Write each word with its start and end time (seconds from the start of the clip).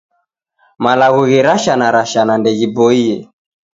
Malagho 0.83 1.21
gherashanarashana 1.29 2.33
ndeghiboie. 2.39 3.15